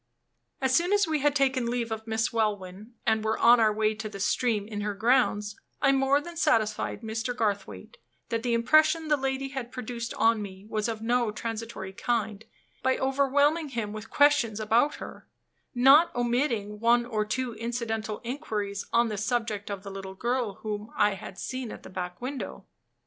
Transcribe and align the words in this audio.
As 0.61 0.73
soon 0.73 0.93
as 0.93 1.05
we 1.05 1.19
had 1.19 1.35
taken 1.35 1.67
leave 1.69 1.91
of 1.91 2.07
Miss 2.07 2.33
Welwyn, 2.33 2.95
and 3.05 3.23
were 3.23 3.37
on 3.37 3.59
our 3.59 3.71
way 3.71 3.93
to 3.93 4.09
the 4.09 4.19
stream 4.19 4.67
in 4.67 4.81
her 4.81 4.95
grounds, 4.95 5.55
I 5.79 5.91
more 5.91 6.19
than 6.19 6.37
satisfied 6.37 7.01
Mr. 7.03 7.35
Garthwaite 7.37 7.97
that 8.29 8.41
the 8.41 8.55
impression 8.55 9.09
the 9.09 9.15
lady 9.15 9.49
had 9.49 9.71
produced 9.71 10.15
on 10.15 10.41
me 10.41 10.65
was 10.67 10.87
of 10.87 11.03
no 11.03 11.29
transitory 11.29 11.93
kind, 11.93 12.43
by 12.81 12.97
overwhelming 12.97 13.69
him 13.69 13.93
with 13.93 14.09
questions 14.09 14.59
about 14.59 14.95
her 14.95 15.27
not 15.75 16.09
omitting 16.15 16.79
one 16.79 17.05
or 17.05 17.23
two 17.23 17.53
incidental 17.53 18.21
inquiries 18.23 18.87
on 18.91 19.09
the 19.09 19.19
subject 19.19 19.69
of 19.69 19.83
the 19.83 19.91
little 19.91 20.15
girl 20.15 20.55
whom 20.63 20.89
I 20.97 21.13
had 21.13 21.37
seen 21.37 21.71
at 21.71 21.83
the 21.83 21.91
back 21.91 22.19
window. 22.19 22.65